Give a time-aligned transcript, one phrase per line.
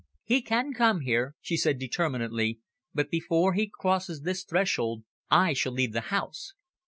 [0.23, 2.59] "He can come here," she said determinedly,
[2.91, 6.55] "but before he crosses this threshold, I shall leave the house.